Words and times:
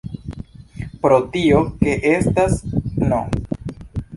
Pro 1.03 1.19
tio 1.35 1.61
ke 1.83 1.93
estas 2.13 2.57
"n! 3.11 3.21